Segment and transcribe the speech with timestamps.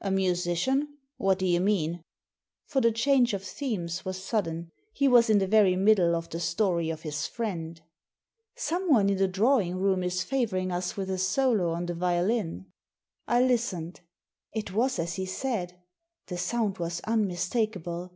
[0.00, 0.96] A musician?
[1.18, 2.00] What do you mean?"
[2.70, 4.70] For the change of themes was sudden.
[4.94, 7.78] He was in the very middle of the story of his friend."
[8.56, 12.72] Someone in the drawing room is favouring us with a solo on the violin.'*
[13.28, 14.00] I listened
[14.50, 15.78] It was as he said
[16.28, 18.14] The sound was un mistakable.